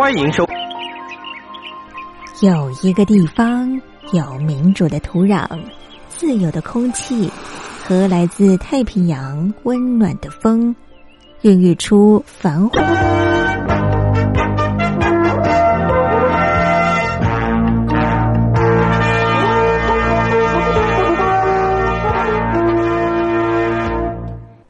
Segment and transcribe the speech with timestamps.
[0.00, 0.42] 欢迎收。
[2.40, 3.70] 有一个地方
[4.14, 5.46] 有民主的土壤、
[6.08, 7.30] 自由的空气
[7.84, 10.74] 和来自太平洋温暖的风，
[11.42, 12.80] 孕育出繁华。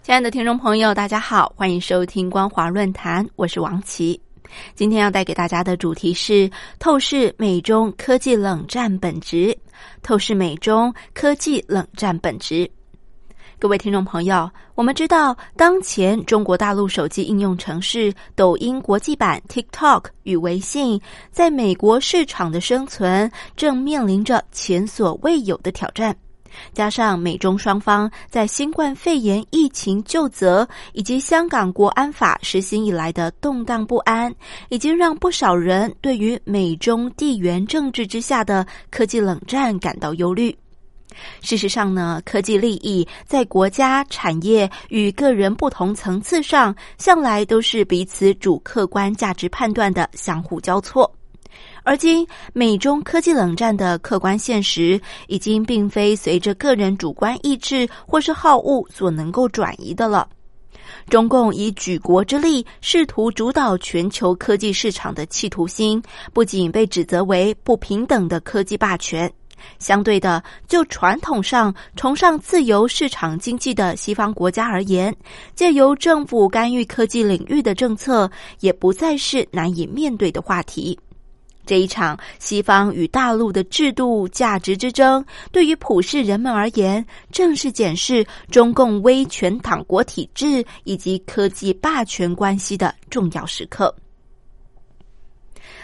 [0.02, 4.20] 亲爱的听众朋友，大家好，欢迎收听光华论坛，我是王琦。
[4.74, 9.56] 今天要带给大家的主题是透视美中科技冷战本质。
[10.02, 12.70] 透视美中科技冷战本质。
[13.58, 20.98] 各位听众朋友，我们知道，当前中国大陆手机应用程式抖音国际版 TikTok 与微信
[21.30, 26.16] 在美国市场的生存，正面临着前所未有的挑战。
[26.72, 34.34] 加上美中双方在新冠肺炎疫情救责以及香港国安法实行以来的动荡不安，
[34.68, 40.56] 已经让不少人对于美中地缘政治之下的科技冷战感到忧虑。
[41.42, 51.12] 事实上呢，科技利益在国家、产业与个人不同层次上，向来都是彼此主客观价值判断的相互交错。
[51.90, 60.28] 而今，美中科技冷战的客观现实，已经并非随着个人主观意志或是好恶所能够转移的了。
[61.08, 66.00] 中共以举国之力试图主导全球科技市场的企图心，
[66.32, 69.28] 不仅被指责为不平等的科技霸权，
[69.80, 75.12] 相对的，就传统上崇尚自由市场经济的西方国家而言，
[75.56, 80.96] 借由政府干预科技领域的政策，也不再是难以面对的话题。
[81.66, 93.94] 这一场西方与大陆的制度价值之争，对于普世人们而言，正是检视中共威权党国体制以及科技霸权关系的重要时刻。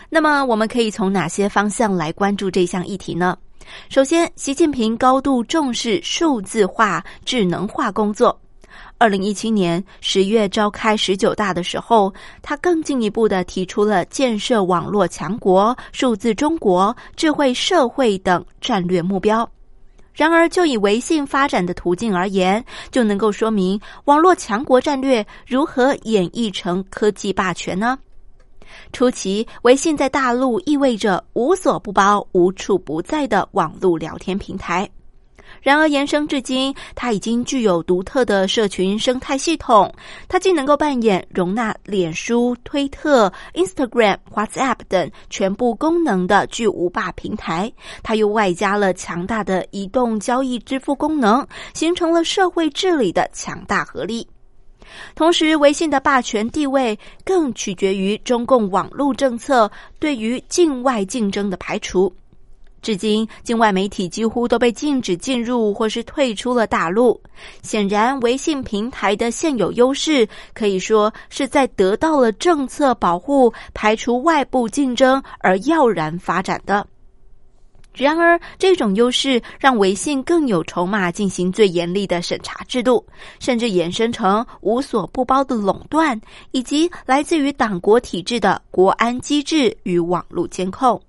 [0.09, 3.37] 那么，我们可以从哪些方向来关注这项议题呢？
[3.89, 8.41] 首先，习近平高度重视数字化、智能化工作。
[8.99, 19.49] 二零一七年十月召开十九大的时候，他更进一步的提出了建设网络强国、数字中国、智慧社会等战略目标。
[20.15, 27.99] 然而，就以微信发展的途径而言，就能够说明网络强国战略如何演绎成科技霸权呢？
[28.95, 34.89] 初期，微信在大陆意味着无所不包、无处不在的网络聊天平台。
[35.67, 39.93] 然而，延伸至今，它已经具有独特的社群生态系统。
[40.29, 47.73] 它既能够扮演容纳脸书、推特、Instagram、WhatsApp 等全部功能的巨无霸平台，
[48.05, 51.45] 它又外加了强大的移动交易支付功能，
[51.75, 54.25] 形成了社会治理的强大合力。
[55.17, 59.69] 同时，微信的霸权地位更取决于中共网络政策
[59.99, 62.15] 对于境外竞争的排除。
[62.83, 67.21] 至今，境外媒体几乎都被禁止进入或是退出了大陆。
[67.63, 76.87] 显然，微信平台的现有优势可以说是在得到了政策保护、排除外部竞争而耀然发展的。
[77.93, 83.03] 然而，这种优势让微信更有筹码进行最严厉的审查制度，
[83.41, 86.21] 甚至衍生成无所不包的垄断，
[86.51, 91.01] 以及来自于党国体制的国安机制与网络监控。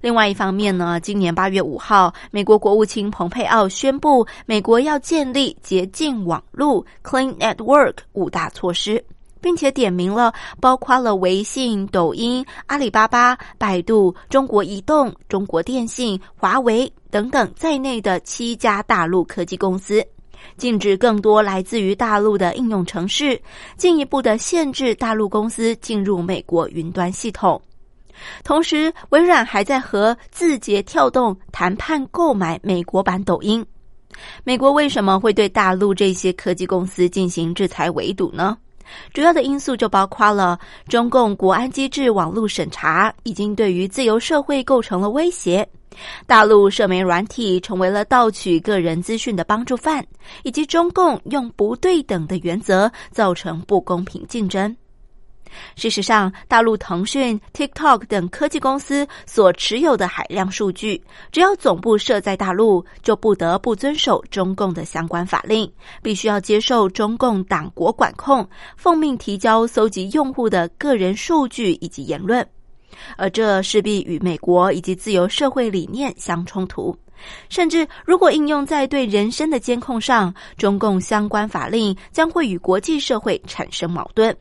[0.00, 9.04] 另外一方面呢，今年八月五号，美国国务卿蓬佩奥宣布，美国要建立洁净网络 （Clean Network） 五大措施，
[9.40, 20.04] 并且点名了包括了微信、抖音、阿里巴巴、百度、中国移动、中国电信、华为等等在内的七家大陆科技公司，
[20.56, 23.40] 禁止更多来自于大陆的应用程式，
[23.76, 27.60] 进一步的限制大陆公司进入美国云端系统。
[28.44, 33.64] 同时，微软还在和字节跳动谈判购买美国版抖音。
[34.42, 38.56] 美国为什么会对大陆这些科技公司进行制裁围堵呢？
[39.12, 45.68] 主要的因素就包括了中共国安机制网络审查已经对于自由社会构成了威胁，
[46.26, 50.04] 大陆社媒软体成为了盗取个人资讯的帮助犯，
[50.42, 54.74] 以及中共用不对等的原则造成不公平竞争。
[55.76, 65.70] 事实上，大陆腾讯、TikTok 等科技公司所持有的海量数据，只要总部设在大陆，就不得不遵守中共的相关法令，
[66.02, 72.46] 必须要接受中共党国管控，奉命提交搜集用户的个人数据以及言论，
[73.16, 76.96] 而这势必与美国以及自由社会理念相冲突。
[77.48, 84.36] 甚至，如果应用在对人身的监控上，中共相关法令将会与国际社会产生矛盾。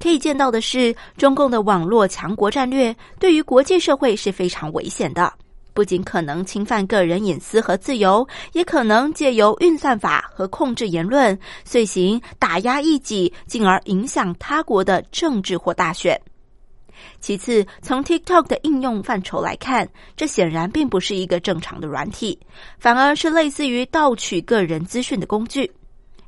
[0.00, 5.32] 可以见到的是，中共的网络强国战略对于国际社会是非常危险的。
[5.74, 16.20] 不仅可能侵犯个人隐私和自由，也可能借由运算法和控制言论，遂行打压异己，进而影响他国的政治或大选。
[17.20, 22.38] 其次，从 TikTok 的应用范畴来看，这显然并不是一个正常的软体，
[22.78, 25.72] 反而是类似于盗取个人资讯的工具。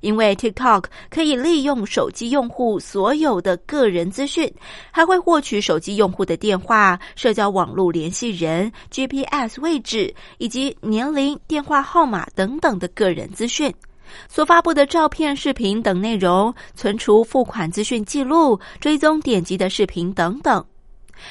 [0.04, 4.52] 因为 TikTok 可以利用手机用户所有的个人资讯，
[4.90, 13.72] 还会获取手机用户的电话、社交网络联系人、GPS 位置以及年龄、电话号码等等的个人资讯。
[14.28, 20.62] 所发布的照片、视频等内容，存储付款资讯记录、追踪点击的视频等等。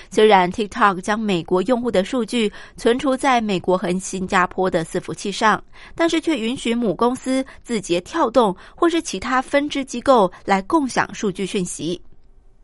[0.09, 5.63] 虽然 TikTok 将美国用户的数据存储在美国和新加坡的伺服器上，
[5.95, 12.01] 但是却允许母公司字节跳动或是其他分支机构来共享数据讯息。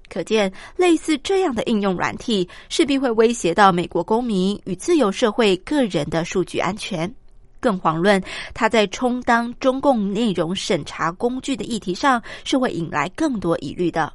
[0.09, 7.13] 可见，类似这样的应用软体势必会威胁到美国公民与自由社会个人的数据安全。
[7.59, 8.19] 更遑论
[8.53, 14.11] 它在充当中共内容审查工具的议题上，是会引来更多疑虑的。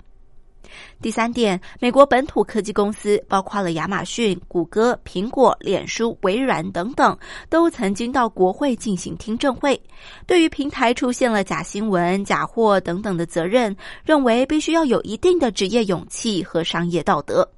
[1.01, 7.17] 第三点，美国本土科技公司，包括了亚马逊、谷歌、苹果、脸书、微软等等，
[7.49, 9.81] 都曾经到国会进行听证会，
[10.27, 17.49] 对于平台出现了假新闻、假货等等的责任，认为必须要有一定的职业勇气和商业道德。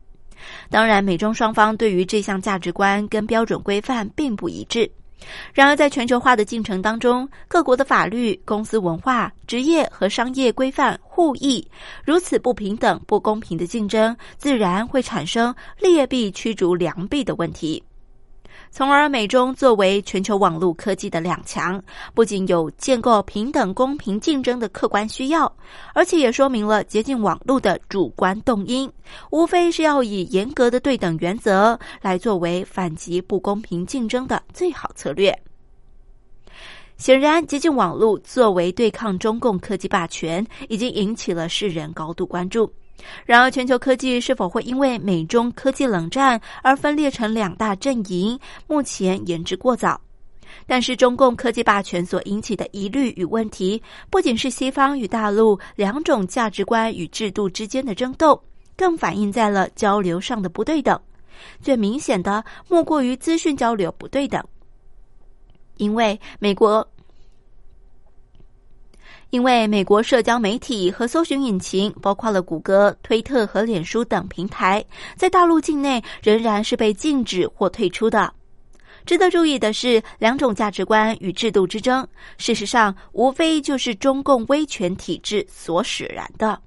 [0.68, 4.90] 当然，美中双方对于这项价值观跟标准规范并不一致。
[5.54, 11.66] 然而，在全球化的进程当中，各国的法律、公司文化、职业和商业规范互异，
[12.04, 17.82] 如此不平等、不公平的竞争，自然会产生劣币驱逐良币的问题。
[18.70, 21.82] 从而，美中作为全球网络科技的两强，
[22.12, 25.50] 不仅有建构平等公平竞争的客观需要，
[25.94, 28.90] 而且也说明了接近网络的主观动因，
[29.30, 35.34] 无非是要以严格的对等原则来作为反击不公平竞争的最好策略。
[36.98, 42.70] 显然，接近网络作为对抗中共科技霸权，已经引起了世人高度关注。
[43.24, 48.38] 然而，全球科技是否会因为美中科技冷战而分裂成两大阵营？
[48.66, 50.00] 目前言之过早。
[50.66, 58.42] 但是，中共科技霸权所引起的疑虑与问题，不仅是西方与大陆两种价值观与制度之间的争斗，
[58.76, 60.98] 更反映在了交流上的不对等。
[61.60, 64.42] 最明显的，莫过于资讯交流不对等，
[65.76, 66.86] 因为美国。
[69.30, 74.84] 因为美国社交媒体和搜寻引擎，包括了谷歌、推特和脸书等平台，
[75.16, 78.32] 在大陆境内仍然是被禁止或退出的。
[79.04, 82.06] 值得注意的是，两种价值观与制度之争，
[82.38, 86.60] 事实上无非就是中共威权体制所使然的。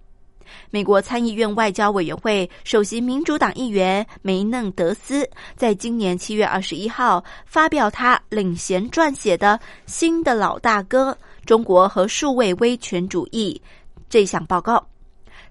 [0.69, 11.11] 美国参议院外交委员会首席民主党议员梅嫩德斯，在今年七月二十一号发表他领衔撰写的《新的老大哥》。
[11.45, 13.59] 中国和数位威权主义
[14.07, 14.85] 这项报告，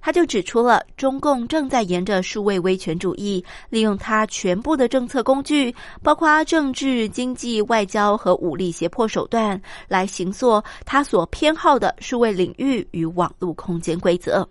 [0.00, 14.48] 他就指出了中共正在沿着数位威权主义，利用他全部的政策工具，包括政治、经济、外交和武力胁迫手段，来行塑他所偏好的数位领域与网络空间规则。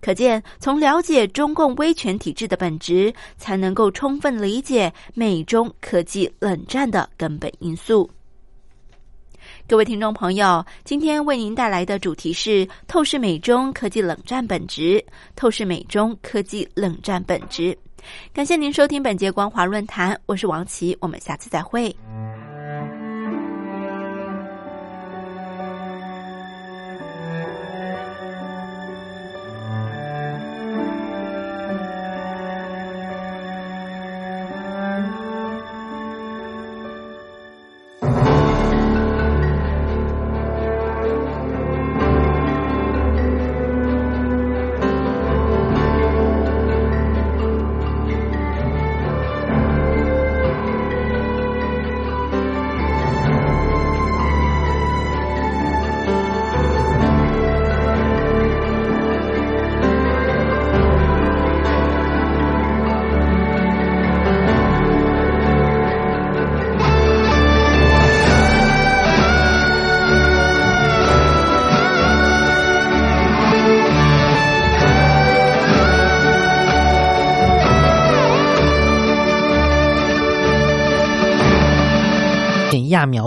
[0.00, 8.10] 可见，从了解中共威权体制的本质，才能够充分理解美中科技冷战的根本因素。
[9.66, 15.02] 各位听众朋友，今天为您带来的主题是透视美中科技冷战本质。
[15.36, 17.76] 透视美中科技冷战本质。
[18.34, 21.94] 感谢您收听本节光华论坛，我是王琦，我们下次再会。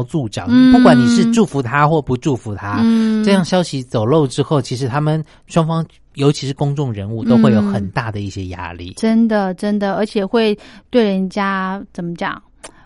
[0.08, 2.82] 助长，不管你是祝福他或不祝福他，
[3.24, 5.86] 这样消息走漏之后，其实他们双方
[6.16, 8.94] 尤其是公众人物，都会有很大的一些压力。
[8.98, 10.58] 真的，真的，而且会
[10.90, 12.42] 对人家怎么讲？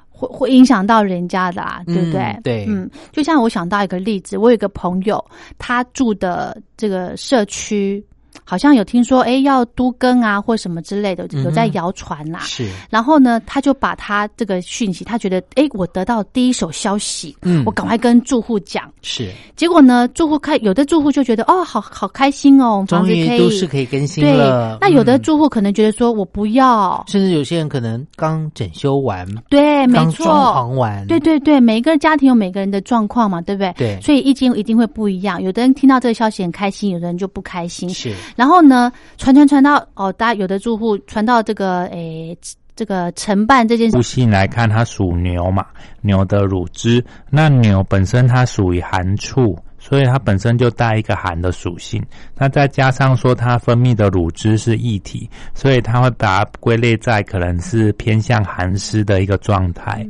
[0.10, 2.40] 会会影响到人家的啊，对不对？
[2.44, 5.24] 对，嗯，就像我想到一个例子，我有一个朋友，
[5.58, 8.04] 他住的这个社区。
[8.44, 12.40] 好像有听说，哎，要都更啊，或什么之类的，有在谣传啦。
[12.42, 18.92] 是，然后呢，他就把他这个讯息，他觉得，哎，我得到第一手消息，嗯，我赶快跟住户讲。
[19.02, 24.78] 是，结果呢，住户开，有的住户就觉得，哦，好好开心哦，终于都是可以更新了。
[24.82, 27.04] 那有的住户可能觉得说，我不要。
[27.08, 33.74] 甚至有些人可能刚整修完，对，没错，装潢完，对对对，每一个家庭有每个人的状况嘛，对不对？
[33.78, 35.42] 对，所以意见一定会不一样。
[35.42, 37.90] 有的人听到这个消息很开心，有的人就不开心。
[37.90, 38.14] 是。
[38.36, 42.38] 然后呢，传传传到哦，大家有的住户传到这个诶，
[42.76, 44.02] 这个承办这件事。
[44.02, 45.66] 信来看，它属牛嘛，
[46.02, 49.58] 牛的乳汁，那牛本身它属于寒处。
[49.84, 52.00] 所以它本身就带一个寒的属性，
[52.42, 60.04] 那再加上说它分泌的乳汁是液体，所以它会把它归类在可能是偏向寒湿的一个状态。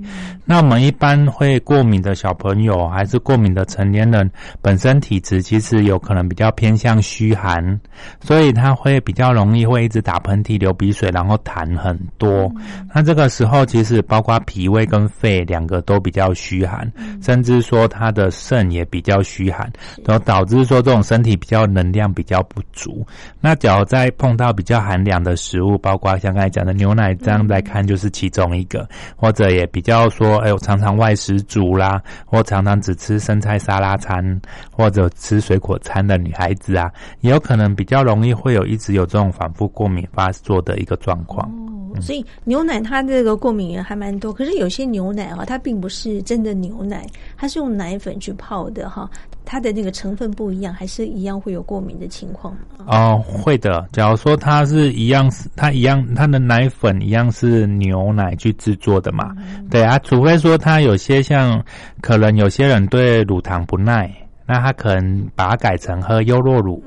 [0.45, 7.77] 那我们一般会过敏的小朋友还是过敏的成年人，本身体质其实有可能比较偏向虚寒，
[8.21, 12.50] 所以他会比较容易会一直打喷嚏、流鼻水，然后痰很多。
[12.95, 16.89] 那这个时候其实包括脾胃跟肺两个都比较虚寒，
[17.21, 19.69] 甚至说他的肾也比较虚寒。
[20.05, 23.06] 然后导致说这种身体比较能量比较不足。
[23.40, 28.88] 那只要再碰到比较寒凉的食物，包括像刚才讲的牛奶，这样来看就是其中一个。
[29.16, 41.48] 或者也比较说，哎，我常常外食族啦，或常常只吃生菜沙拉餐，或者吃水果餐的女孩子啊，也有可能比较容易会有一直有这种反复过敏发作的一个状况。
[41.94, 47.06] 哦，所以牛奶它这个过敏源还蛮多，可是有些牛奶哈，它并不是真的牛奶，
[47.38, 49.10] 它是用奶粉去泡的哈。
[49.45, 52.55] 它的那个成分不一样，还是一样会有过敏的情况？
[52.86, 53.88] 哦，会的。
[53.91, 59.36] 假如说它是一样，它一样，它的奶粉一样是牛奶去制作的嘛？
[59.69, 61.63] 对啊，除非说它有些像，
[62.01, 64.10] 可能有些人对乳糖不耐。
[64.51, 66.84] 那他可能把它改成喝优酪乳，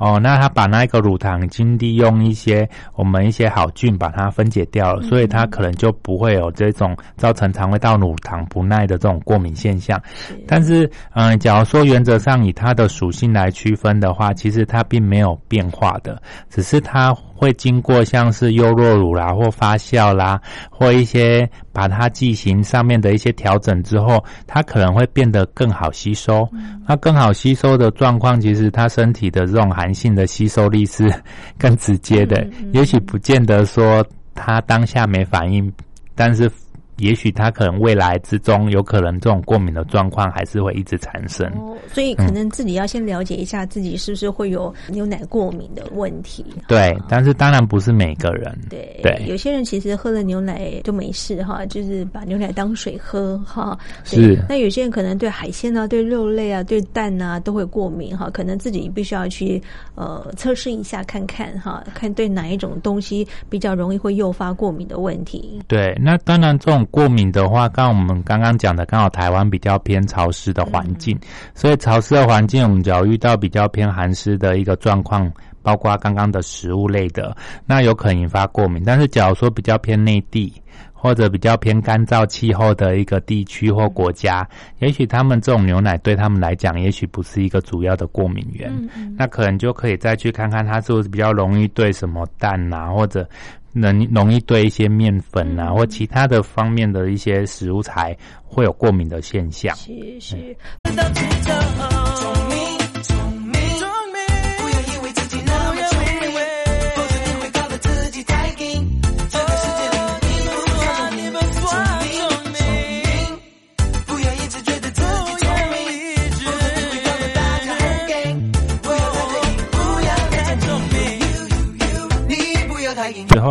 [0.00, 10.02] 哦，那他把那个乳糖经利用一些我们一些好菌把它分解掉了，所以他可能就不会有这种造成肠胃道乳糖不耐的这种过敏现象。
[10.44, 17.16] 但是，嗯，假如说原则上以它的属性来区分的话，其实它并没有变化的，只是它。
[17.44, 26.48] 会经过像是优酪乳啦，或发酵啦，或一些把它剂型上面的一些调整之后，它可能会变得更好吸收。
[26.88, 31.12] 那更好吸收的状况，其实它身体的这种寒性的吸收力是
[31.58, 32.48] 更直接的。
[32.72, 34.02] 也许不见得说
[34.34, 35.70] 它当下没反应，
[36.14, 36.50] 但是。
[36.98, 41.50] 也许他可能未来之中有可能这种过敏的状况还是会一直产生，
[41.92, 46.44] 所以可能自己要先了解一下自己是不是会有牛奶过敏的问题。
[46.68, 48.56] 对，但是当然不是每个人。
[48.70, 53.76] 对对，有些人其实喝了牛奶就没事哈，就是把牛奶当水喝哈。
[54.04, 54.38] 是。
[54.48, 59.60] 那有些人可能对海鲜啊、对肉类啊、对蛋啊都会过敏哈，可能自己必须要去
[59.96, 65.60] 呃测试一下看看哈，看对哪一种东西比较容易会诱发过敏的问题。
[65.66, 66.83] 对，那当然这种。
[66.86, 71.18] 过敏的话，刚我们刚刚讲的，刚好台湾比较偏潮湿的环境，
[71.54, 75.30] 所以潮湿的环境，我们只要遇到比较偏寒湿的一个状况，
[75.62, 77.36] 包括刚刚的食物类的，
[77.66, 78.82] 那有可能引发过敏。
[78.84, 80.52] 但是假如说比较偏内地
[80.92, 84.48] 或者比较偏干燥气候的一个地区或国家，
[84.78, 88.72] 也许他们这种牛奶对他们来讲，也许不是一个主要的过敏源，
[89.18, 93.28] 那可能就可以再去看看它是不是比较容易对什么蛋啊或者。
[93.74, 99.76] 能容易对一些面粉啊或其他的方面的一些食物材会有过敏的现象。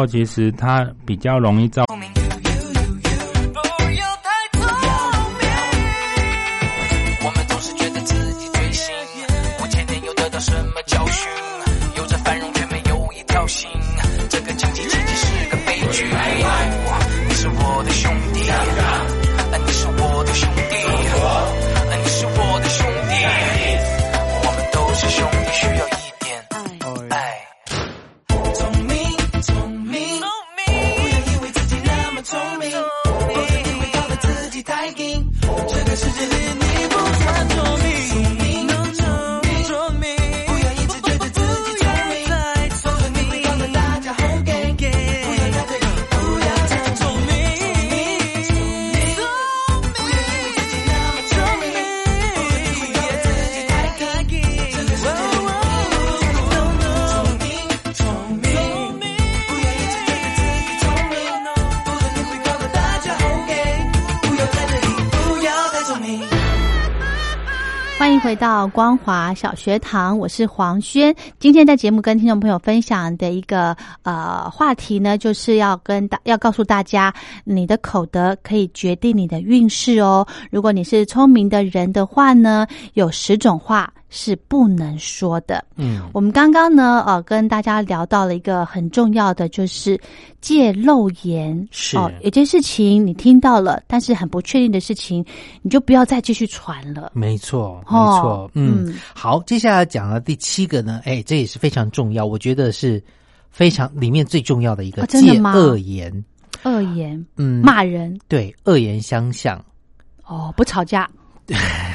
[0.05, 1.85] 其实它比较容易造。
[68.35, 71.13] 到光华小学堂，我是黄轩。
[71.39, 77.13] 今天在节目跟听众朋友分享的一个呃话题呢，就是要跟大要告诉大家，
[77.43, 80.25] 你的口德可以决定你的运势哦。
[80.49, 85.65] 如果你是聪明的人的话呢，有十种话是不能说的。
[85.75, 89.99] 嗯，我们刚刚呢，呃，跟大家聊到了一个很重要的，就是
[90.39, 91.67] 戒漏言。
[91.71, 91.97] 是。
[91.97, 95.25] 哦，有件事情你听到了，但是很不确定的事情，
[95.63, 97.11] 你就不要再继续传了。
[97.15, 98.95] 没错，没哦错，嗯，嗯。
[99.15, 103.03] 好，接下来讲了第七个呢，哎，这也是非常重要，我觉得是
[103.49, 106.23] 非常里面最重要的一个戒恶言，
[106.61, 108.15] 恶言嗯，骂人。
[108.27, 109.59] 对，恶言相向，
[110.23, 111.09] 哦，不吵架，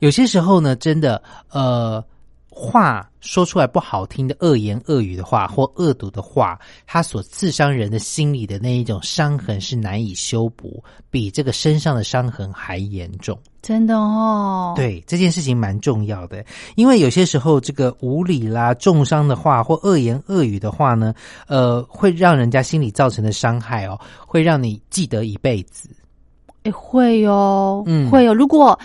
[0.00, 2.02] 有些时候呢，真的，呃，
[2.48, 13.38] 话说出来不好听的恶言恶语的话，或恶毒的话，它所刺伤人的心里的那一种伤痕是难以修补，比这个身上的伤痕还严重。
[13.62, 16.42] 真的哦。，对这件事情蛮重要的，
[16.76, 21.14] 因为有些时候这个无理啦、重伤的话或恶言恶语的话呢，
[21.46, 25.90] 呃，会让人家心里造成的伤害哦，会让你记得一辈子。
[26.62, 28.34] 哎，会哦，嗯会哦。
[28.34, 28.78] 如果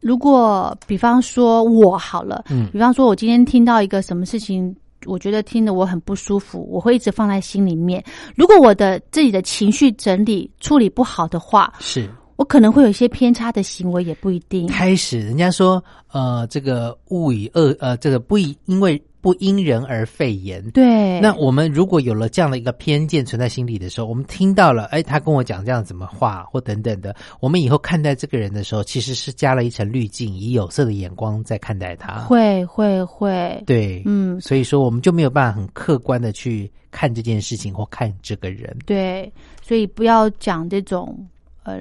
[0.00, 4.74] 如果比方说我好了，嗯比方说我今天听到一个什么事情。
[5.06, 8.04] 我觉得听得我很不舒服，我会一直放在心里面。
[8.36, 14.66] 如果我的自己的情绪整理处理不好的话，是我可能会有一些偏差的行为，也不一定。
[14.66, 20.62] 开始，人家说，呃，这个物以恶，呃，这个不以因为不因人而废言。
[20.70, 32.20] 对，那我们如果有了这样的一个偏见存在心里的时候，我们听到了，哎，他跟我讲这样怎么话或等等的，我们以后看待这个人的时候，其实是加了一层滤镜，以有色的眼光在看待他。
[32.20, 38.76] 会会会，对，嗯，所以说我们就没有办法很客观的去看这件事情或看这个人。
[38.86, 41.16] 对，所以不要讲这种
[41.62, 41.80] 呃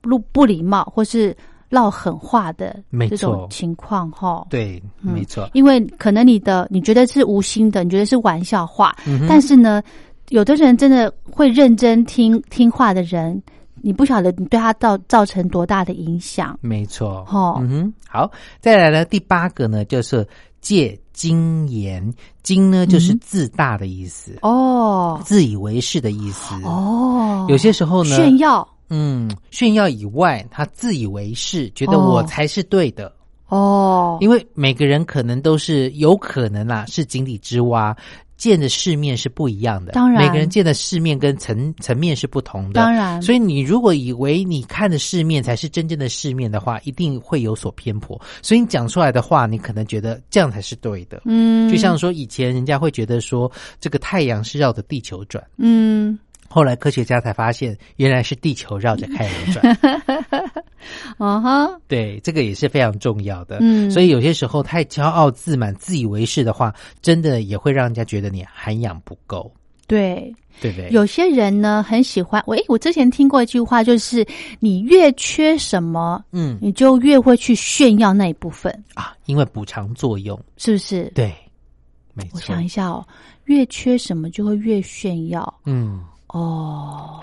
[0.00, 1.36] 不不礼貌或是
[1.68, 2.76] 唠狠话的
[3.10, 4.46] 这种情况哈。
[4.50, 5.48] 对，嗯没错。
[5.52, 9.82] 因为可能你的你觉得是无心的，你觉得是玩笑话，嗯但是呢，
[10.28, 13.42] 有的人真的会认真听听话的人，
[13.82, 16.58] 你不晓得你对他造造成多大的影响。
[16.60, 20.26] 没错，哦嗯哼，好，再来呢，第八个呢，就是
[20.60, 25.20] 借精言，精呢就是嗯自大的意思，哦。
[25.24, 26.54] 自以为是的意思。
[26.64, 33.12] 哦，有些时候呢，炫耀嗯，炫耀以外，他自以为是，觉得哦我才是对的。
[33.48, 37.96] 哦，因为每个人可能都是有可能啦，是井底之蛙，
[38.36, 39.92] 见的世面是不一样的。
[39.92, 42.80] 当然每个人见的世面跟层层面是不同的。
[42.80, 48.20] 当然所以你如果以为你看的世面才是真正的世面的话，一定会有所偏颇。
[48.42, 51.22] 所以你讲出来的话，你可能觉得这样才是对的。
[51.24, 59.78] 嗯，就像说以前人家会觉得说这个太阳是绕着地球转，嗯后来科学家才发现原来是地球绕着太阳转。
[61.18, 63.58] 哦哈对，这个也是非常重要的。
[63.60, 69.52] 嗯所以有些时候太骄傲自满、自以为是的话，真的也会让人家觉得你涵养不够，
[69.86, 70.34] 对。
[70.58, 70.88] 对不对？
[70.90, 74.26] 有些人呢很喜欢，喂，我之前听过一句话，就是
[74.58, 81.12] 你越缺什么，嗯你就越会去炫耀那一部分，啊，因为补偿作用，是不是？
[81.14, 81.30] 对，
[82.14, 82.66] 没错我想一。
[82.66, 83.06] 下哦，
[83.44, 86.02] 越缺什么就会越炫耀嗯，
[86.36, 87.20] 哦。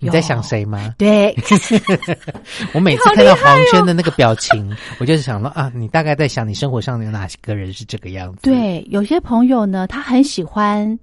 [0.00, 0.94] 你在想谁吗？
[0.98, 1.34] 对，
[2.74, 10.98] 我每次看到黄轩的那个表情，我就是想到啊，你大概在想你生活上有哪些个人是这个样子？，对，有些朋友呢，他很喜欢，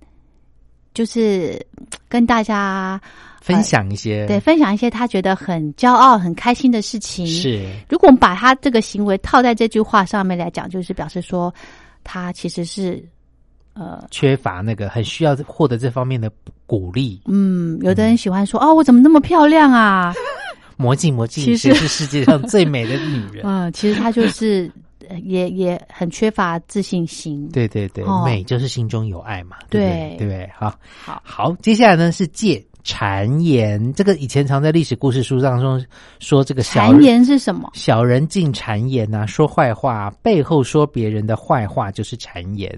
[0.93, 3.01] 就是嗯跟大家
[3.41, 11.51] 分享一些，对分享一些他觉得很骄傲、很开心的事情。，是如果我们把他这个行为套在这句话上面来讲，就是表示说
[12.03, 13.03] 他其实是
[13.73, 14.03] 呃。
[14.11, 16.31] 缺乏那个很需要获得这方面的
[16.65, 17.21] 鼓励。
[17.25, 20.13] 嗯，有的人喜欢说、哦，我怎么那么漂亮啊？
[20.77, 23.43] 魔镜魔镜，其实是世界上最美的女人？
[23.47, 24.71] 嗯，其实她就是
[25.07, 27.47] 呃 也也很缺乏自信心。
[27.53, 30.49] 对对对，哦美就是心中有爱嘛，对对？
[30.57, 35.83] 好，好，好，接下来呢是借谗言，这个以前常在历史故事书当中
[36.19, 37.69] 说这个小谗人言是什么？
[37.73, 42.69] 小人进谗言呐、说坏话，背后说别人的坏话就是谗言。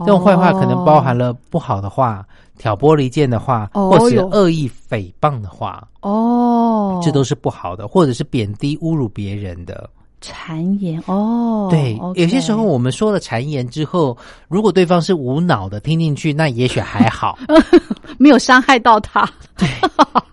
[0.00, 2.24] 这种坏话可能包含了不好的话、
[2.58, 9.88] 挑拨离间的话，哦或是哟恶意诽谤的话，哦，这都是不好的，或者是贬低、侮辱别人的。
[10.22, 11.68] 谗言哦。
[11.70, 14.16] 对有些时候我们说了谗言之后，
[14.48, 17.38] 如果对方是无脑的听进去，那也许还好。
[18.18, 19.28] 没有伤害到他。
[19.56, 19.68] 对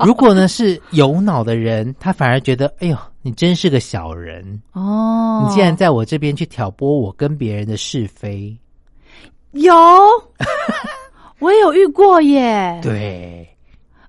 [0.05, 4.61] 如果呢是有脑的人，他反而觉得，哎呦，你真是个小人。
[4.73, 8.55] 哦，你竟然在我这边去挑拨我跟别人的是非，
[9.51, 9.73] 有，
[11.39, 13.47] 我也有遇过耶。，对，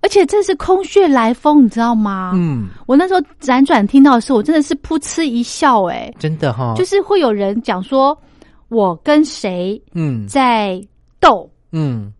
[0.00, 2.32] 而且这是空穴来风，你知道吗？
[2.34, 8.16] 嗯，我那时候辗转听到的时候，我真的是噗嗤一笑、哎，真的哈、就是会有人讲说
[8.68, 10.26] 我跟谁嗯。
[10.26, 10.80] 在
[11.20, 12.12] 斗，嗯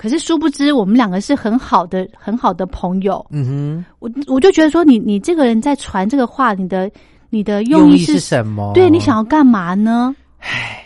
[0.00, 3.22] 可是殊不知我们两个是很好的、很好的朋友。
[3.28, 6.90] 嗯哼我我就觉得说你，你这个人在传这个话，你的
[7.28, 8.72] 你的，用意是用意是什么？
[8.72, 10.16] 对你想要干嘛呢？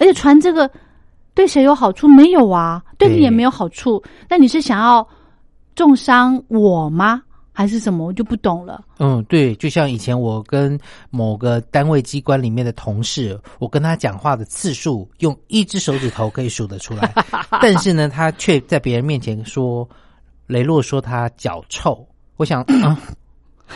[0.00, 0.68] 而且传这个
[1.32, 2.08] 对谁有好处？
[2.08, 4.02] 没有啊，对你也没有好处。
[4.28, 5.06] 那你是想要
[5.76, 7.22] 重伤我吗？
[7.56, 8.04] 还是什么？
[8.04, 8.84] 我就不懂了。
[8.98, 10.76] 嗯，对，就像以前我跟
[11.10, 17.14] 某个单位机关里面的同事，我跟他讲话的次数，用一只手指头可以数得出来，
[17.62, 19.88] 但是呢，他却在别人面前说
[20.48, 22.06] 雷洛说他脚臭。
[22.36, 23.00] 我想，啊，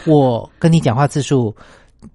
[0.04, 1.54] 我跟你讲话次数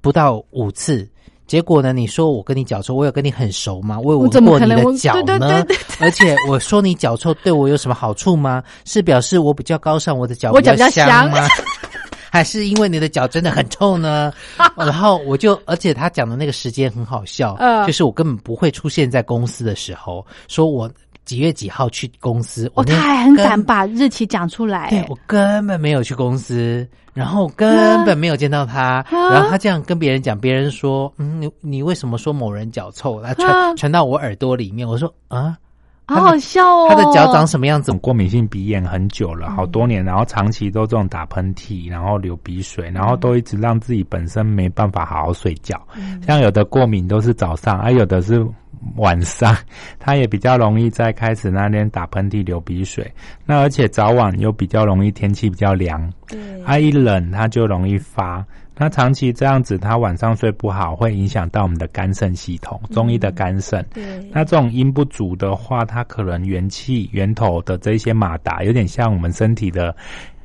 [0.02, 1.10] 不到五次。
[1.46, 1.94] 结果呢？
[1.94, 4.00] 你说我跟你脚臭，我有跟你很熟吗？
[4.00, 5.38] 我闻过你的脚呢？
[5.40, 8.64] 对对对而且我说你脚臭对我有什么好处吗？
[8.86, 11.48] 是表示我比较高尚，我的脚我脚比较香香吗？
[12.32, 14.34] 还是因为你的脚真的很臭呢？
[14.76, 20.90] 然后我就，而且他讲的那个时间很好笑，嗯就是我根本不会出现在公司的时候，说我
[21.26, 24.90] 几月几号去公司，我哦，他还很敢把日期讲出来。
[24.90, 33.22] 对我根本没有去公司，然后根本没有见到他，啊然后他这样跟别人讲，别人说，嗯，你你为什么说某人脚臭？
[33.22, 35.58] 他传、啊传到我耳朵里面，我说啊，
[36.06, 36.88] 好好笑哦。
[36.90, 37.94] 他的脚长什么样子？
[37.94, 45.82] 过敏性鼻炎很久了，好多年，然后长期都这种打喷嚏，然后流鼻水，然后都一直让自己本身没办法好好睡觉。
[46.28, 48.46] 像有的过敏都是早上，而、有的是
[48.96, 49.56] 晚上，
[50.00, 53.10] 他也比较容易在开始那天打喷嚏、流鼻水。
[53.46, 58.46] 那而且早晚又比较容易天气比较凉，对，他一冷他就容易发。
[58.76, 63.86] 那长期这样子，他晚上睡不好，会影响到我们的肝肾系统，中医的肝肾。
[63.94, 69.96] 对，那这种阴不足的话，它可能元气源头的这些马达，有点像我们身体的。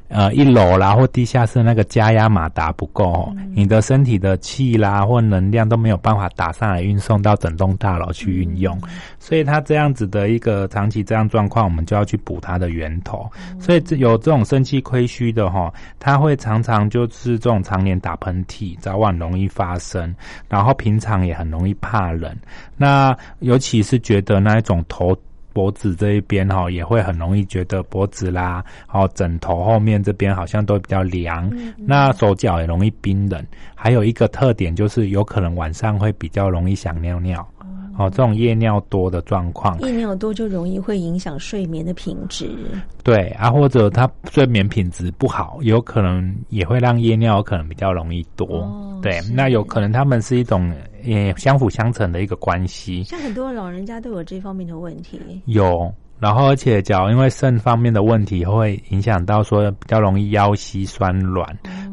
[0.08, 8.80] 呃，一楼啦或地下室那个加压马达不够、哦，你的身体的气啦或能量都没有办法打上来运送到整栋大楼去运用，
[9.18, 13.30] 所以它这样子的一个长期这样状况，我们就要去补它的源头。
[13.60, 20.14] 所以这有这种肾气亏虚的哈、它会常常就是这种常年打喷嚏，早晚容易发生，
[20.48, 22.34] 然后平常也很容易怕冷。
[22.76, 25.14] 那尤其是觉得那一种头。
[25.58, 33.44] 脖子这一边哈、也会很容易觉得脖子啦，哦枕头后面这边好像都比较凉，那手脚也容易冰冷。
[33.74, 37.44] 还有一个特点就是有可能晚上会比较容易想尿尿，
[37.98, 42.48] 哦，这种夜尿多的状况，夜尿多就容易会影响睡眠的品质。
[43.02, 48.46] 对啊，或者他睡眠品质不好，有可能也会让夜尿可能比较容易多。
[48.46, 50.72] 哦对，那有可能他们是一种
[51.04, 53.02] 也相辅相成的一个关系。
[53.04, 55.20] 像很多老人家都有这方面的问题。
[55.46, 61.46] 有，然后而且脚因为肾方面的问题，会影响到说比较容易腰膝酸软，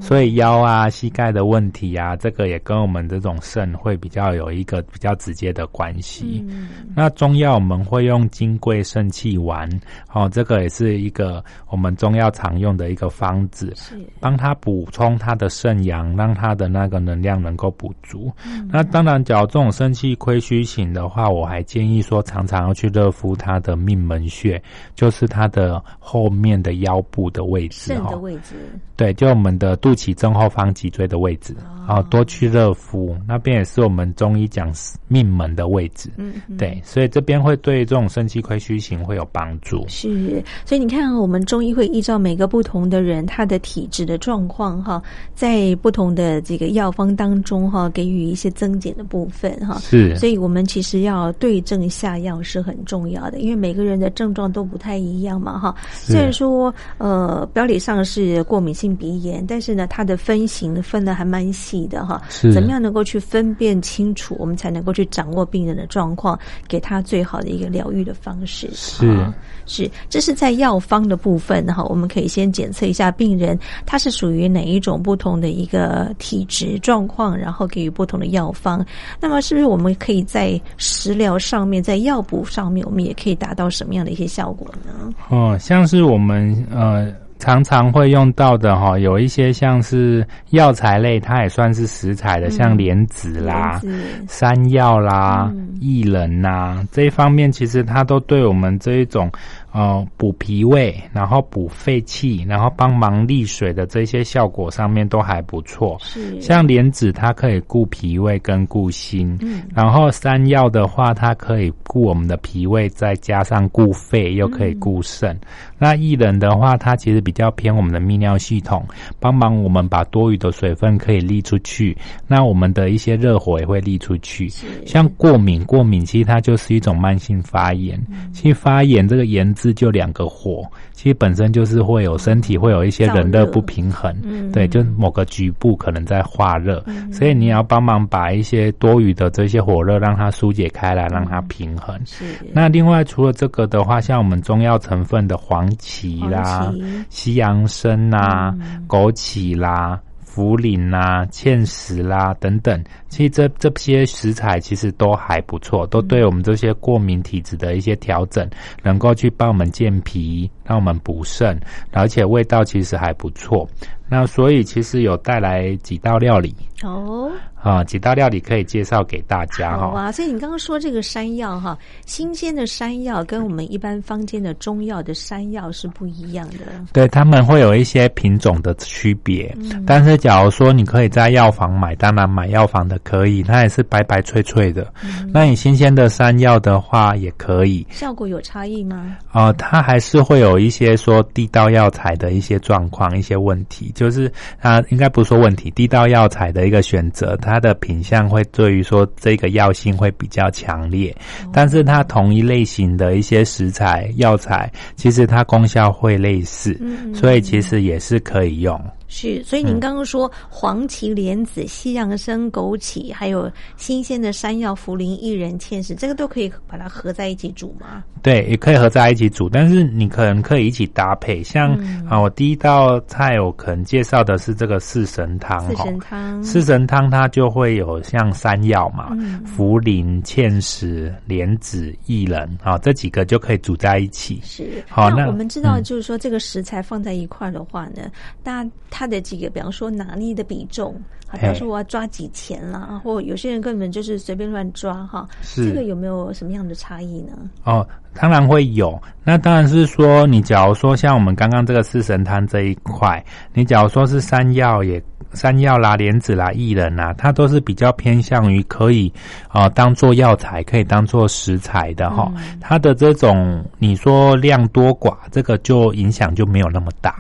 [0.06, 6.46] 所以腰啊、膝盖的问题啊，这个也跟我们这种肾会比较有一个比较直接的关系。
[6.48, 9.68] 嗯，那中药我们会用金匮肾气丸，
[10.14, 18.32] 哦，这个也是一个我们中药常用的一个方子，是帮他补充他的肾阳，让他的那个能量能够补足。
[18.70, 24.62] 那当然，假如这种肾气亏虚型的话，我还建议说，常常要去热敷他的命门穴，
[24.94, 28.04] 就是他的后面的腰部的位置肾。
[28.04, 28.54] 的位置。
[28.96, 31.56] 对，就我们的肚脐正后方脊椎的位置，
[31.88, 34.74] 哦，多去热敷，那边也是我们中医讲
[35.08, 36.10] 命门的位置。
[36.18, 39.86] 嗯，嗯对，所以这边会对这种肾气亏虚型会有帮助。
[39.88, 45.02] 是，所以你看，我们中医会依照每个不同的人他的体质的状况哈，
[45.34, 49.78] 在不同的这个药方当中哈，给予一些增减的部分哈。
[49.80, 55.76] 是，所以我们其实要对症下药是很重要的，因为每个人的症状都不太一样嘛哈。
[55.92, 62.22] 虽然说呃标题上是过敏性鼻炎，但是呢它的分型分的还蛮细的哈。
[62.30, 68.70] 是怎么样能够去分辨清楚，我们才能够去掌握病人的状况，给他最好的一个疗愈的方式。
[68.74, 69.34] 是啊
[69.68, 78.86] 是，这是在药方的部分哈，我们可以先检测一下病人他是属于哪一种不同的一个体质状况，然后给予不同的药方。
[79.20, 85.12] 那么，是不是我们可以在食疗上面，在药补上面，我们也可以达到什么样的一些效果呢？
[85.30, 93.78] 哦，像是我们呃常常会用到的哈、有一些像是药材类，它也算是食材的，像莲子啦。
[93.80, 93.94] 子
[94.28, 99.30] 山药啦嗯、薏仁呐这一方面，其实它都对我们这一种
[99.76, 105.98] 呃补脾胃，然后补肺气，然后帮忙利水的这些效果上面都还不错。
[106.00, 115.38] 是像莲子，它可以固脾胃跟固心，嗯然后山药的话，它可以固我们的脾胃，再加上固肺，又可以固肾。
[115.78, 118.86] 那薏仁的话，它其实比较偏我们的泌尿系统，
[119.20, 124.48] 帮忙我们把多余的水分可以利出去，那我们的一些热火也会利出去。
[124.86, 128.02] 像过敏，过敏其实它就是一种慢性发炎。
[128.32, 134.52] 其实发炎这个炎字就两个火，其实本身就是会有身体会有一些冷热不平衡，嗯。
[134.52, 142.00] 对，就某个局部可能在化热，所以你要帮忙把一些多余的这些火热让它疏解开来，让它平衡。
[142.06, 142.24] 是。
[142.54, 148.54] 那另外除了这个的话，像我们中药成分的黄芪啦黄芪、西洋参啦、
[148.88, 150.00] 枸杞啦。
[150.36, 158.46] 茯苓啦、芡实啦等等，其实这这些食材其实都还不错，都对我们这些过敏体质的一些调整，
[158.84, 161.58] 能够去帮我们健脾，让我们补肾，
[161.92, 163.66] 而且味道其实还不错。
[164.08, 169.88] 那所以其实有带来几道料理哦，啊，几道料理可以介绍给大家哈。
[169.88, 170.12] 哇啊。
[170.12, 176.58] 所以你刚刚说这个山药哈，新鲜的山药跟我们一般坊间的中药的山药是不一样的。
[176.94, 184.94] 对，他们会有一些品种的区别，嗯但是假如说你可以在药房买，当然买药房的可以，它也是白白脆脆的。
[185.04, 189.18] 嗯那你新鲜的山药的话也可以，效果有差异吗？
[189.34, 201.16] 呃，它还是会有一些说地道药材的一些状况、一些问题，就是它应该不是说问题，地道药材的一个选择，它的品相会对于说这个药性会比较强烈，
[201.54, 206.80] 但是它同一类型的一些食材药材，其实它功效会类似，
[207.14, 208.80] 所以其实也是可以用。
[209.08, 218.04] 是，所以您刚刚说黄芪、莲子、西洋参、枸杞，还有新鲜的山药、茯苓、薏仁、芡实，这个都可以把它合在一起煮吗？
[218.24, 221.44] 对，也可以合在一起煮，但是你可能可以一起搭配。
[221.44, 221.74] 像、
[222.10, 225.76] 啊，我第一道菜我可能介绍的是这个四神汤四。
[225.84, 234.42] 神汤，四神汤它就会有像山药嘛、嗯茯苓、芡实、莲子、薏仁啊，这几个就可以煮在一起。
[234.44, 238.10] 是，好那我们知道，嗯就是说这个食材放在一块儿的话呢，
[238.42, 240.96] 大家它的几个，比方说拿捏的比重，
[241.28, 247.34] 好，比方说我要抓几钱啦，或有些人根本就是随便乱抓哈，是这个有没有什么样的差异呢？
[247.66, 248.98] 哦，当然会有。
[249.24, 255.02] 那当然是说，你假如说像我们刚刚这个四神汤这一块，你假如说是山药也
[255.36, 259.12] 山药啦、莲子啦、薏仁啦，它都是比较偏向于可以
[259.52, 267.16] 呃当做药材，可以当做食材的哈、它的这种你说量多寡，这个就影响就没有那么大。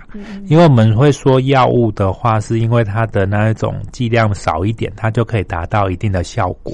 [0.47, 6.73] 因为我们会说药物的话，是因为它的那一种剂量少一点，它就可以达到一定的效果。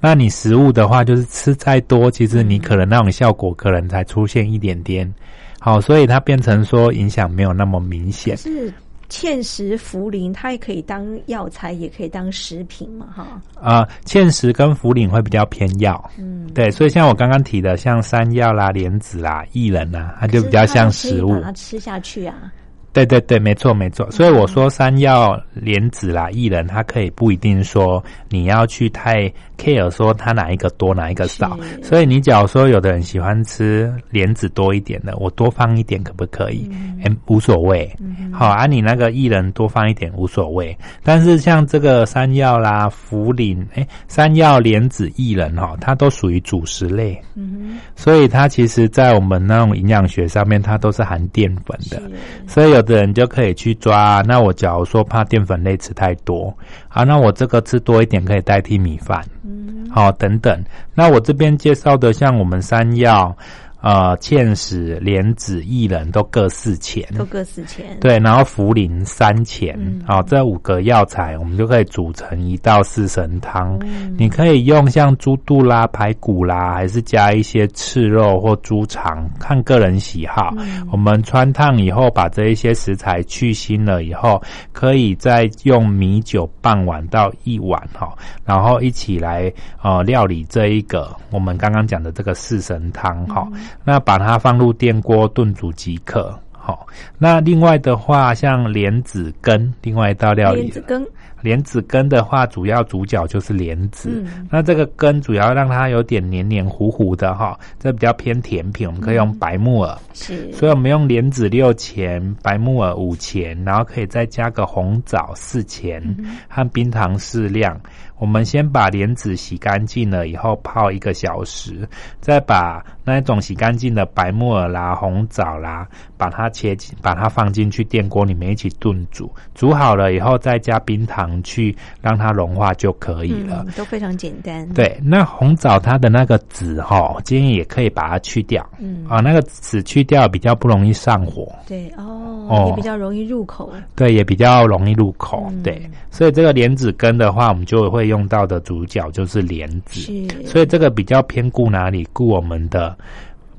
[0.00, 5.12] 那你食物的话，就是吃再多，其实你可能那种效果可能才出现一点点。
[5.60, 8.36] 好，所以它变成说影响没有那么明显。
[8.36, 8.72] 是
[9.08, 13.40] 芡实、茯苓，它也可以当药材，也可以当食品嘛，哈。
[13.60, 22.52] 啊、芡实跟茯苓会比较偏药，嗯，对，所以像我刚刚提的，像山药啦、莲子啦、薏仁啦，它就比较像食物它吃下去啊。
[22.98, 24.10] 对对对，没错没错。
[24.10, 31.56] 所以我说山药、莲子啦、薏仁，它可以不一定说你要去太 care 说它哪一个多哪一个少。
[31.80, 36.68] 所以你假如说有的人喜欢吃莲子多一点的，我多放一点可不可以？
[37.04, 37.88] 哎、无所谓。
[38.32, 40.76] 好啊，你那个薏仁多放一点无所谓。
[41.04, 47.16] 但是像这个山药啦、茯苓，哎，山药、莲子、薏仁哈，它都属于主食类。
[47.36, 52.00] 嗯所以它其实，在我们那种营养学上面，它都是含淀粉的。
[52.46, 54.22] 所以有的人就可以去抓。
[54.26, 56.52] 那我假如说怕淀粉类吃太多，
[56.88, 60.64] 啊，那我这个吃多一点可以代替米饭，嗯，好，等等。
[60.94, 63.36] 那我这边介绍的像我们山药、
[63.80, 67.06] 呃芡实、莲子、薏仁都各四钱。
[67.16, 67.96] 都各四钱。
[68.00, 73.78] 对，然后茯苓三钱，嗯好、这五个药材我们就可以煮成一道四神汤。
[73.82, 80.50] 嗯你可以用像猪肚啦、排骨啦，还是加一些赤肉或猪肠，看个人喜好。
[80.90, 88.12] 我们穿烫以后，把这一些食材去腥了以后，可以再用米酒半碗到一碗哈，
[88.44, 93.46] 然后一起来呃料理这一个我们刚刚讲的这个四神汤哈。
[93.84, 96.38] 那把它放入电锅炖煮即可。
[96.52, 101.06] 好，那另外的话，像莲子羹，另外一道料理莲子羹，
[101.40, 104.10] 莲子羹的话，主要主角就是莲子。
[104.26, 109.96] 嗯那这个羹主要让它有点黏黏糊糊的哈，这比较偏甜品，我们可以用白木耳。
[110.12, 116.02] 是，所以我们用莲子六钱，白木耳五钱，然后可以再加个红枣四钱
[116.48, 117.80] 和冰糖适量。
[118.18, 121.88] 我们先把莲子洗干净了以后泡一个小时，
[122.20, 133.64] 再把那一种洗干净的白木耳啦、红枣啦，把它切把它放进去电锅里面一起炖煮，煮好了以后再加冰糖去让它融化就可以了。
[133.66, 134.68] 嗯，都非常简单。
[134.70, 138.68] 对，那红枣它的那个籽哈，建议也可以把它去掉。
[138.78, 141.50] 嗯啊，那个籽去掉比较不容易上火。
[141.66, 143.72] 对哦，哦也比较容易入口。
[143.94, 145.46] 对，也比较容易入口。
[145.50, 150.10] 嗯对，所以这个莲子根的话，我们就会用到的主角就是莲子。
[150.44, 152.06] 所以这个比较偏顾哪里？
[152.12, 152.96] 顾我们的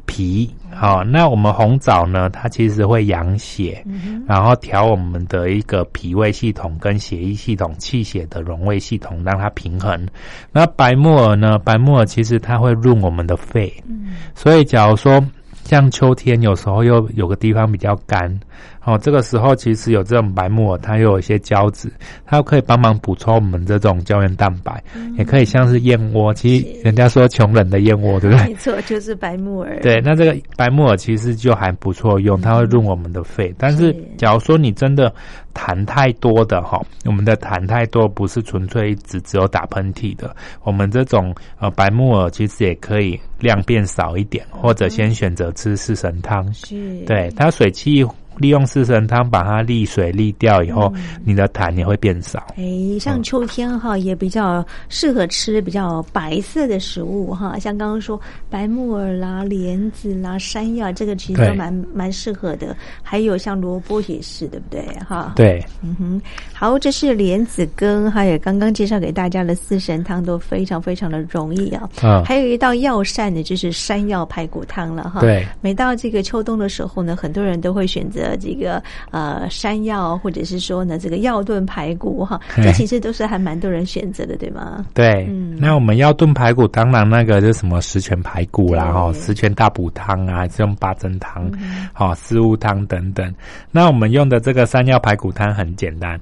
[0.06, 0.50] 脾。
[0.72, 2.30] 好、那我们红枣呢？
[2.30, 10.08] 它其实会养血，嗯然后调我们的一个脾胃系统跟血液系统、气血的容胃系统，让它平衡。
[10.52, 11.58] 那白木耳呢？
[11.60, 15.22] 白木耳其实它会润我们的肺，嗯所以假如说
[15.64, 18.40] 像秋天有时候又有个地方比较干，
[18.84, 21.92] 哦，这个时候其实有这种白木耳，它又有一些胶质，
[22.26, 24.82] 它可以帮忙补充我们这种胶原蛋白，
[25.18, 26.34] 也可以像是燕窝。
[26.34, 28.48] 其实人家说穷人的燕窝，对不对？
[28.48, 29.80] 没错，就是白木耳。
[29.82, 33.54] 对，那这个白木耳其实就还不错用，它会润我们的肺。
[33.58, 35.14] 但是是假如说你真的
[35.54, 46.52] 痰太多的哈，我们的痰太多不是纯粹只只有打喷嚏的，我们这种呃白木耳其实也可以量变少一点，或者先选择吃四神汤。
[46.54, 48.04] 是，对，它水气
[48.40, 50.92] 利用四神汤把它沥水沥掉以后，
[51.24, 52.48] 你的痰也会变少。
[52.58, 62.76] 哎，像秋天哈，也比较适合吃比较白色的食物哈，像刚刚说白木耳啦、莲子啦、山药，这个其实都蛮蛮适合的。
[63.04, 64.82] 还有像萝卜也是，对不对？
[65.08, 66.22] 哈，，对，嗯哼，
[66.54, 71.90] 好，这是莲子羹，还有刚刚介绍给大家的四神汤，都非常非常的容易啊。
[72.02, 75.20] 嗯，还有一道药膳呢，就是山药排骨汤了哈。
[75.20, 84.86] 对，每到这个秋冬的时候呢，很多人都会选择这个呃山药，或者是说呢这个药炖排骨哈，这其实都是还蛮多人选择的，对吗？
[84.94, 85.58] 对，嗯。
[85.60, 88.94] 那我们要炖排骨，当然那个就是什么十全排骨啦，对。
[88.94, 91.88] 哈，十全大补汤啊，还是用八珍汤，嗯。
[91.94, 93.34] 好、四物汤等等。
[93.72, 96.20] 那我们用的这个山药排骨汤很简单，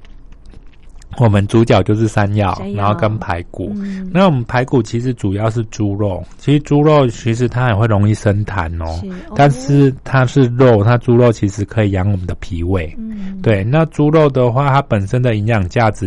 [1.18, 2.78] 我们主角就是山药，山药。
[2.78, 3.72] 然后跟排骨。
[3.76, 9.34] 嗯，那我们排骨其实主要是猪肉，其实猪肉其实它也会容易生痰哦，是哦。
[9.36, 12.94] 但是它是肉，它猪肉其实可以养我们的脾胃。
[13.00, 16.06] 嗯，对，那猪肉的话，它本身的营养价值